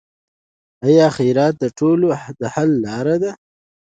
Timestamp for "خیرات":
1.17-1.57